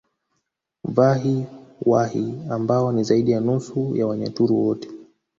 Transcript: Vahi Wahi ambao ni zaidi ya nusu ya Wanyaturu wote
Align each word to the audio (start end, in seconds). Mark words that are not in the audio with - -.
Vahi 0.83 1.45
Wahi 1.81 2.33
ambao 2.49 2.91
ni 2.91 3.03
zaidi 3.03 3.31
ya 3.31 3.39
nusu 3.39 3.95
ya 3.95 4.07
Wanyaturu 4.07 4.63
wote 4.65 4.89